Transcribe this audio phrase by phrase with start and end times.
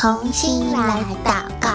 [0.00, 1.72] 同心来祷告。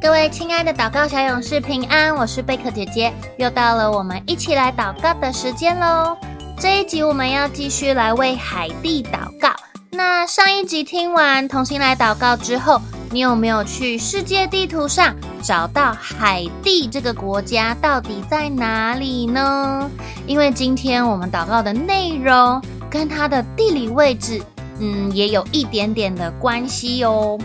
[0.00, 6.16] 各位亲爱的祷告小勇士平安，我是贝克姐姐，又到了我们一起来祷告的时间喽。
[6.58, 9.54] 这一集我们要继续来为海地祷告。
[9.92, 12.80] 那上一集听完同心来祷告之后，
[13.12, 19.88] 你有没有去世界地图上找到海地这个国家到底在哪里呢？
[20.26, 22.60] 因为今天我们祷告的内容
[22.92, 24.38] 跟它的地理位置，
[24.78, 27.38] 嗯，也有一点点的关系哦。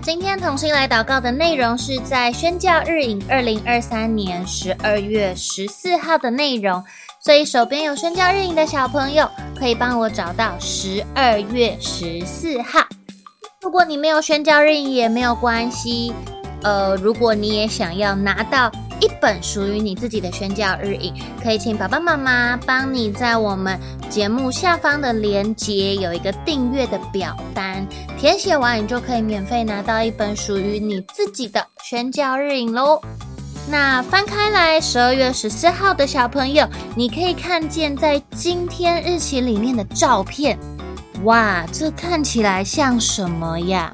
[0.00, 6.80] 今天同心来祷告的内容是在宣教日影二零二三年十二月十四号的内容，
[7.20, 12.80] 所以手边有宣教日影的小朋友可以帮我找到十二月十四号。
[13.60, 16.12] 如果你没有宣教日影也没有关系，
[16.62, 18.70] 呃，如果你也想要拿到
[19.02, 21.12] 一本属于你自己的宣教日影，
[21.42, 23.76] 可以请爸爸妈妈帮你在我们
[24.08, 27.84] 节目下方的链接有一个订阅的表单，
[28.16, 33.00] 填写完你就可以免费拿到一本属于你自己的宣教日影喽。
[33.68, 40.56] 那翻开来，十二月十四号的小朋友，你可以看见在今天日期里面的照片。
[41.24, 43.92] 哇，这看起来像什么呀？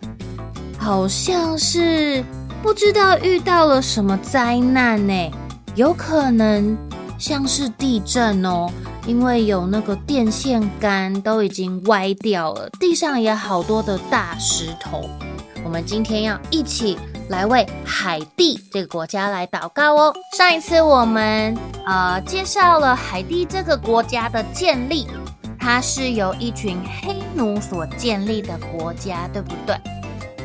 [0.79, 2.23] 好像是
[2.63, 5.31] 不知道遇到了什么灾难呢？
[5.75, 6.77] 有可能
[7.19, 8.69] 像是地震哦，
[9.07, 15.09] 因为有那个电线杆都已经歪掉了，地上也好多的大石头。
[15.65, 16.99] 我们今天要一起
[17.29, 20.15] 来为海地这个国家来祷告哦。
[20.37, 25.07] 上一次我们呃介绍了海地这个国家的建立。
[25.61, 29.77] 它是由一群黑奴所建立的国家，对不对？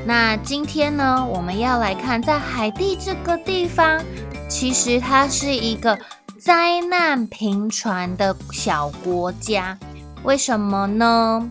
[0.06, 4.04] 那今天呢，我们要来看，在海地这个地方，
[4.50, 5.98] 其实它是一个
[6.38, 9.78] 灾难频传的小国家。
[10.24, 11.50] 为什么呢？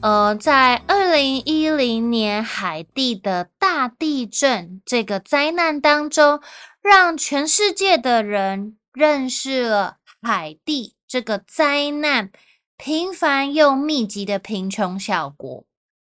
[0.00, 6.40] 呃，在二零一零年海地的大地震这个灾难当中，
[6.82, 12.30] 让全世界的人认识了海地这个灾难。
[12.76, 15.64] 频繁又密集的贫穷小国，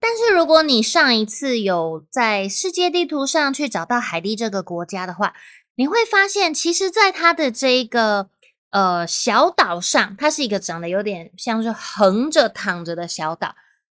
[0.04, 5.32] 但是如果你上一次有在世界地图上去找到海地这个国家的话，
[5.76, 8.28] 你会发现，其实，在它的这一个
[8.68, 13.54] 呃小岛上，它是一个长得有点像是横着躺着的小岛，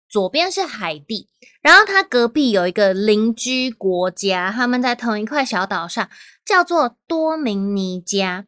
[0.09, 1.29] 左边是海地，
[1.61, 6.09] 然后它隔壁有一个邻居国家，他们在同一块小岛上，
[6.43, 8.47] 叫做多明尼加。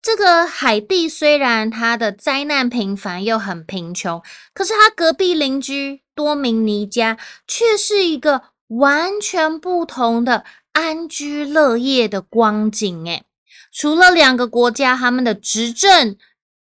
[0.00, 4.22] 这个海地虽然它的灾难频繁又很贫穷，
[4.54, 7.16] 可是它隔壁邻居多明尼加
[7.48, 13.06] 却是一个完全不同的安居乐业的光景。
[13.06, 13.24] 诶，
[13.72, 16.16] 除了两个国家他们的执政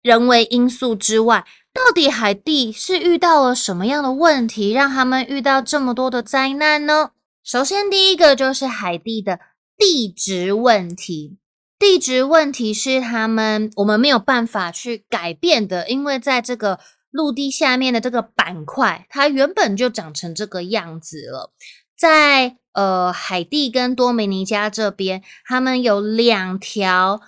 [0.02, 7.12] 人为因素之外，到底海地是遇到了什么样的问题，让他们遇到这么多的灾难呢？
[7.44, 9.40] 首先，第一个就是海地的
[9.78, 11.38] 地质问题。
[11.80, 16.80] 地质问题是他们我们没有办法去改变的，因为在这个
[17.12, 21.52] 陆地下面的这个板块，它原本就长成这个样子了。
[21.98, 27.22] 在呃海地跟多米尼加这边，他们有两条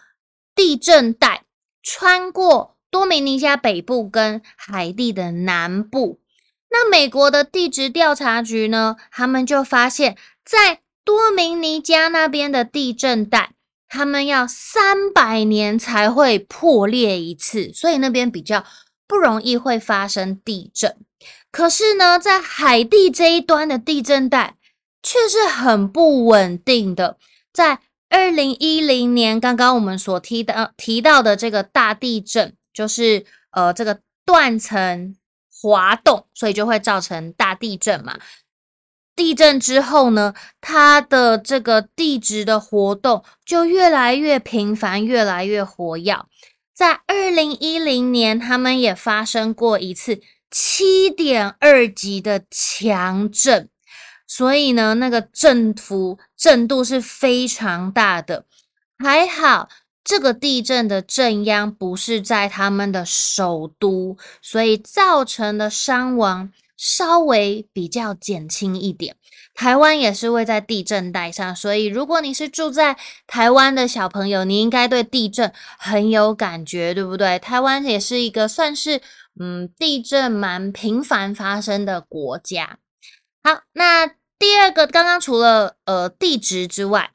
[0.54, 1.44] 地震带
[1.82, 6.20] 穿过多米尼加北部跟海地的南部。
[6.70, 10.16] 那美国的地质调查局呢，他们就发现，
[10.46, 13.54] 在多米尼加那边的地震带。
[13.92, 18.64] 他们要三百年才会破裂一次，所以那边比较
[19.10, 20.96] 不容易会发生地震。
[21.52, 24.56] 可是呢，在海地这一端的地震带
[25.02, 27.18] 却是很不稳定的。
[27.52, 35.16] 在二零一零年，刚刚我们所提到提到的这个大地震，就是呃这个断层
[35.52, 38.18] 滑动，所以就会造成大地震嘛。
[39.16, 46.16] 地震之后呢，它的这个地质的活动就越来越频繁，越来越活跃。
[46.80, 53.68] 在二零一零年，他们也发生过一次七点二级的强震，
[54.26, 58.46] 所以呢，那个震幅、震度是非常大的。
[58.98, 59.68] 还好，
[60.06, 66.50] 这个地震的震央不是在他们的首都，所以造成的伤亡。
[66.82, 69.18] 稍微比较减轻一点，
[69.54, 72.98] 台湾也是位在地震带上，所以如果你是住在
[73.28, 77.38] 台湾的小朋友，你应该对地震很有感觉，对不对？
[77.38, 79.02] 台湾也是一个算是
[79.38, 82.80] 嗯地震蛮频繁发生的国家。
[83.44, 84.08] 好，那
[84.40, 87.12] 第二个，刚刚除了呃地质之外，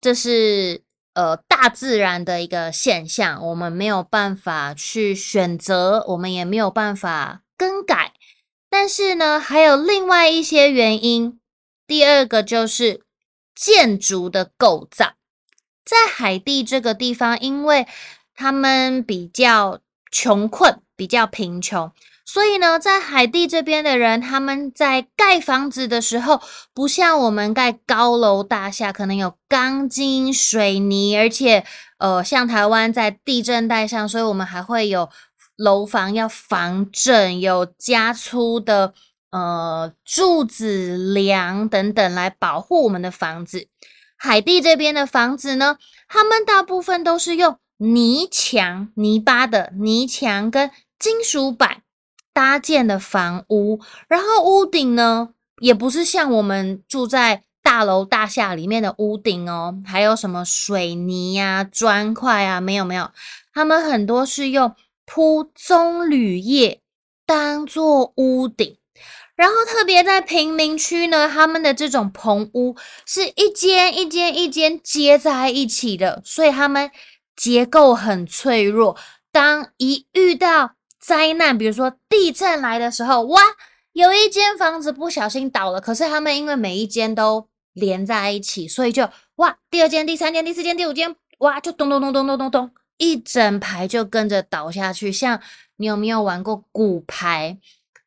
[0.00, 0.82] 这是
[1.12, 7.42] 呃大自然的一个现象，我们没有办法去选择，我们也没有办法。
[7.58, 8.12] 更改。
[8.70, 11.38] 但是呢，还有另外一些原因。
[11.86, 13.00] 第二个就是
[13.54, 15.14] 建筑的构造，
[15.82, 17.86] 在海地这个地方，因为
[18.34, 19.80] 他们比较
[20.12, 21.90] 穷困，比较贫穷。
[22.26, 26.42] 所以呢，在海地这边的人，他们在盖房子的时候，
[26.74, 31.64] 不像我们盖高楼大厦，可能有钢筋、水泥，而且
[31.96, 35.08] 呃，像台湾在地震带上，所以我们还会有
[35.58, 38.94] 楼房要防震，有加粗的
[39.30, 43.68] 呃柱子、梁等等来保护我们的房子。
[44.16, 45.76] 海地这边的房子呢，
[46.08, 51.82] 他们大部分都是用泥墙、泥巴的泥墙跟金属板。
[52.30, 55.30] 搭建的房屋，然后屋顶呢，
[55.60, 63.10] 也不是像我们住在大楼大厦里面的屋顶哦，还有什么水泥呀、啊、砖块啊，没有没有，
[63.52, 64.72] 他们很多是用
[65.10, 66.82] 铺棕榈叶
[67.24, 68.76] 当做屋顶，
[69.34, 72.76] 然后特别在贫民区呢，他们的这种棚屋
[73.06, 76.90] 是一间一间一间接在一起的，所以他们
[77.34, 78.94] 结构很脆弱，
[79.32, 83.40] 当一遇到灾难，比如说地震来的时候，哇，
[83.94, 95.10] 有一间房子不小心倒了，可是他们因为每一间都连在一起，所以就哇，第二间、第三间、第四间、第五间，哇，就咚咚咚咚咚咚咚，一整排就跟着倒下去。
[95.10, 95.40] 像
[95.76, 97.58] 你有没有玩过骨牌？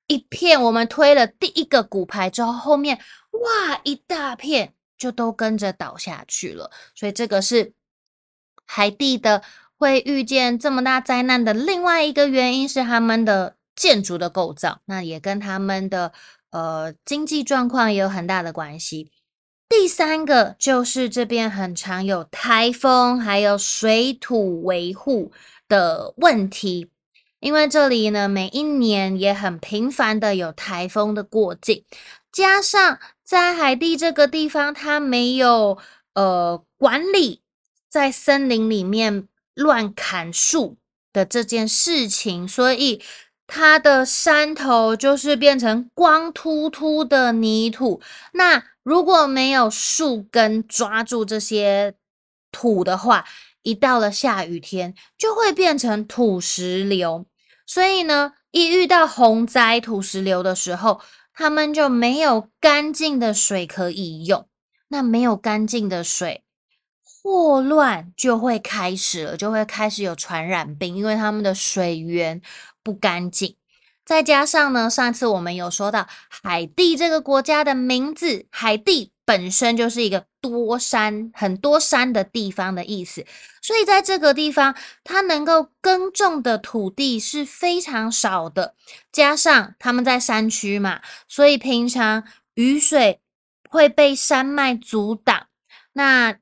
[0.06, 2.98] 一片我们推了第一个骨牌之后，后面
[3.32, 6.70] 哇，一大片就都跟着倒下去了。
[6.94, 7.74] 所以这个是
[8.66, 9.42] 海地的。
[9.82, 16.14] 会遇见这么大灾难的另外一个原因是他们的建筑的构造，那也跟他们的
[16.52, 19.12] 呃经济状况也有很大的关系。
[19.71, 25.31] 第三个就是这边很常有台风，还有水土维护
[25.68, 26.89] 的问题，
[27.39, 31.85] 因为这里呢每一年也很频繁的有台风的过境，
[32.31, 35.77] 加上在海地这个地方它没有
[36.13, 37.41] 呃管理，
[37.89, 39.27] 在森林里面。
[39.53, 40.77] 乱砍树
[41.12, 43.03] 的这件事情，所以
[43.45, 48.01] 它的山头就是变成光秃秃的泥土。
[48.31, 51.94] 那如果没有树根抓住这些
[52.51, 53.25] 土的话，
[53.62, 57.25] 一到了下雨天就会变成土石流。
[57.68, 61.00] 所以呢，一遇到洪灾土石流的时候，
[61.33, 64.48] 他们就没有干净的水可以用。
[64.89, 66.44] 那没有干净的水。
[67.24, 72.42] 霍乱就会开始了，就会开始有传染病，因为他们的水源
[72.81, 73.56] 不干净。
[74.06, 83.25] 再加上呢，上次我们有说到海地这个国家的名字，海地本身就是一个多山、很多山的地方的意思，
[83.62, 88.75] 所以在这个地方，它能够耕种的土地是非常少的。
[89.12, 92.24] 加上他们在山区嘛，所以平常
[92.56, 93.21] 雨水
[93.69, 95.47] 会被山脉阻挡。
[95.94, 96.38] 那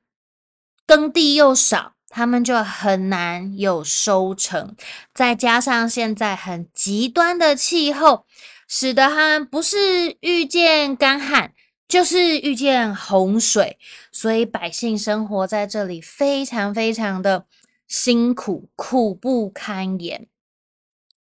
[0.86, 4.74] 耕地又少，他们就很难有收成。
[5.14, 8.26] 再加上现在很极端的气候，
[8.66, 11.52] 使得他们不是遇见干旱，
[11.88, 13.78] 就是遇见洪水。
[14.10, 17.46] 所以百姓生活在这里非常非常的
[17.86, 20.26] 辛苦，苦不堪言。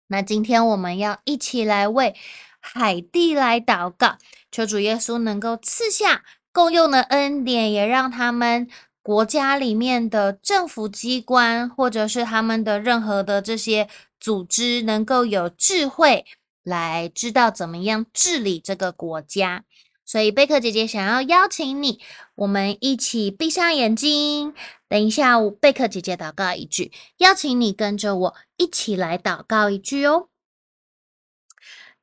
[0.07, 2.15] 那今天我们要一起来为
[2.61, 4.17] 海地来祷告，
[4.49, 6.23] 求主耶稣能够赐下
[6.53, 8.69] 够用的恩典，也让他们。
[9.07, 13.87] 国家里面的政府机关，或者是他们的任何的这些
[14.19, 16.25] 组织，能够有智慧
[16.61, 19.63] 来知道怎么样治理这个国家。
[20.03, 22.01] 所以贝克姐姐想要邀请你，
[22.35, 24.53] 我们一起闭上眼睛。
[24.89, 30.27] 等一下，贝克姐姐祷告一句，邀请你跟着我一起来祷告一句哦。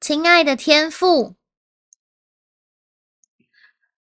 [0.00, 1.34] 亲爱的天父。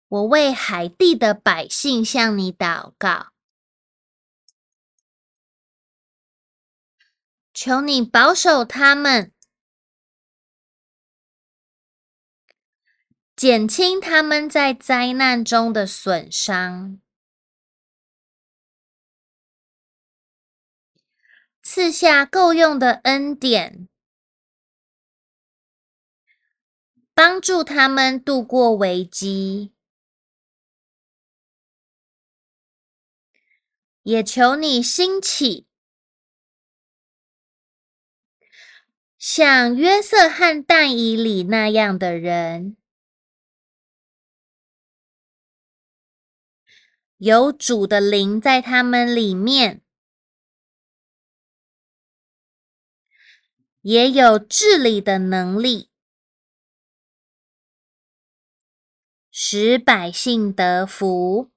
[0.07, 3.33] 我为海地的百姓向你祷告，
[7.53, 9.33] 求你保守他们，
[13.35, 17.01] 减轻他们在灾难中的损伤，
[21.63, 23.89] 赐下够用的恩典，
[27.13, 29.74] 帮助他们度过危机。
[34.05, 35.65] 也求你兴起，
[39.17, 42.77] 像约瑟和但以理那样的人，
[47.17, 49.81] 有主的灵在他们里面，
[53.81, 55.89] 也有治理的能力，
[59.31, 61.54] 使百姓得福。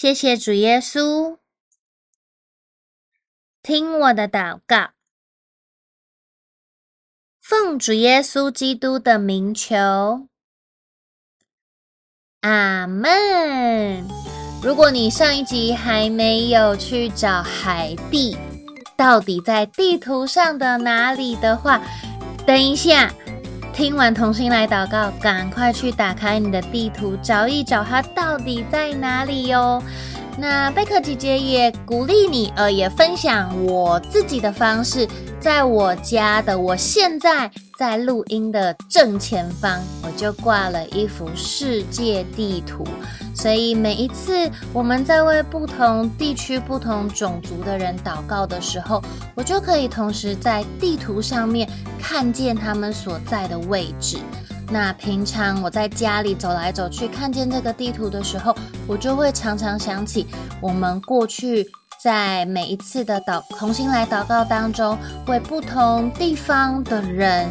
[0.00, 1.38] 谢谢主耶稣，
[3.60, 4.90] 听我的祷告，
[7.40, 10.28] 奉主耶稣基督的名求，
[12.42, 14.06] 阿门。
[14.62, 18.38] 如果你上一集还没有去找海地，
[18.96, 21.82] 到底在地图上的哪里的话，
[22.46, 23.12] 等一下。
[23.78, 29.80] 听完同心来祷告，赶快去打开你的地图，找一找它到底在哪里哟。
[30.36, 35.06] 那贝克姐姐也鼓励你，呃，也分享我自己的方式，
[35.38, 39.80] 在我家的我现在在录音的正前方，
[40.18, 42.86] 就挂了一幅世界地图。
[43.34, 49.00] 所以每一次我们在为不同地区、不同种族的人祷告的时候，
[49.36, 51.70] 我就可以同时在地图上面
[52.00, 54.18] 看见他们所在的位置。
[54.70, 58.54] 那平常我在家里走来走去，看见这个地图的时候，
[58.86, 60.26] 我就会常常想起
[60.60, 61.66] 我们过去
[62.02, 64.98] 在每一次的祷同心来祷告当中，
[65.28, 67.48] 为不同地方的人。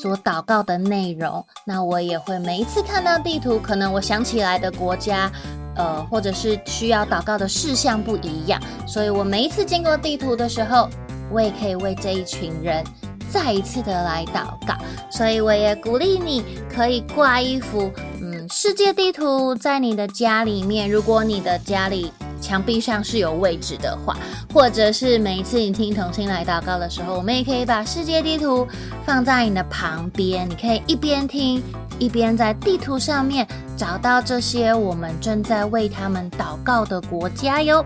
[0.00, 5.30] 所祷告的内容，那我也会每一次看到地图，可能我想起来的国家，
[5.74, 10.88] 呃，或者是需要祷告的事项不一样，所以我每一次经过地图的时候，
[11.32, 12.84] 我也可以为这一群人
[13.30, 14.74] 再一次的来祷告。
[15.10, 22.12] 所以我也鼓励你可以挂一幅，嗯，世界地图在你的家里面，如果你的家里。
[22.40, 24.16] 墙壁上是有位置的话，
[24.52, 28.66] 或者是每一次你听同心来祷告的时候，我们也可以把世界地图
[29.04, 31.62] 放在你的旁边，你可以一边听
[31.98, 37.84] 一边在地图上面找到这些我们正在为他们祷告的国家哟。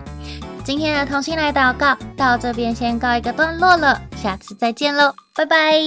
[0.63, 5.81] 今天的同心来祷告到这边先告一个段落了，下次再见喽，拜拜。